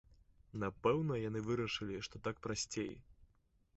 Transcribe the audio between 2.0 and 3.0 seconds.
што так прасцей.